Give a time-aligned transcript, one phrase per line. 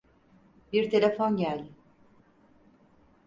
[0.73, 1.69] Bir telefon geldi.